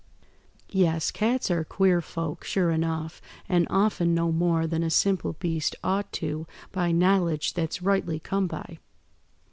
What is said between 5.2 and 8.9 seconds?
beast ought to by knowledge that's rightly come by.